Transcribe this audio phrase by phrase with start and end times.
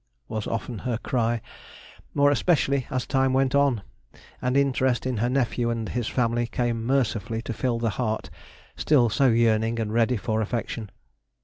[0.27, 1.39] was often her cry,
[2.15, 3.83] more especially as time went on,
[4.41, 8.31] and interest in her nephew and his family came mercifully to fill the heart
[8.75, 10.89] still so yearning and ready for affection.